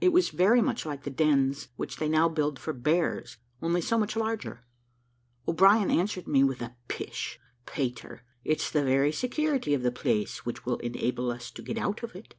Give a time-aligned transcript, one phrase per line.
[0.00, 3.96] It was very much like the dens which they now build for bears, only so
[3.96, 4.66] much larger.
[5.46, 7.38] O'Brien answered me with a "Pish!
[7.64, 12.02] Peter, it's the very security of the place which will enable us to get out
[12.02, 12.34] of it.